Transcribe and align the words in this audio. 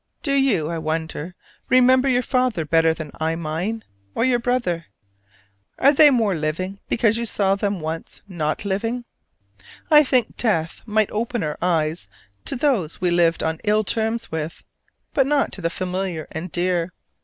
Do 0.23 0.33
you, 0.33 0.67
I 0.67 0.79
wonder, 0.79 1.35
remember 1.69 2.09
your 2.09 2.23
father 2.23 2.65
better 2.65 2.91
than 2.91 3.11
I 3.19 3.35
mine: 3.35 3.83
or 4.15 4.25
your 4.25 4.39
brother? 4.39 4.87
Are 5.77 5.93
they 5.93 6.09
more 6.09 6.33
living 6.33 6.79
because 6.89 7.17
you 7.17 7.27
saw 7.27 7.53
them 7.53 7.79
once 7.79 8.23
not 8.27 8.65
living? 8.65 9.05
I 9.91 10.03
think 10.03 10.37
death 10.37 10.81
might 10.87 11.11
open 11.11 11.43
our 11.43 11.59
eyes 11.61 12.07
to 12.45 12.55
those 12.55 12.99
we 12.99 13.11
lived 13.11 13.43
on 13.43 13.59
ill 13.63 13.83
terms 13.83 14.31
with, 14.31 14.63
but 15.13 15.27
not 15.27 15.51
to 15.51 15.61
the 15.61 15.69
familiar 15.69 16.25
and 16.31 16.51
dear. 16.51 16.93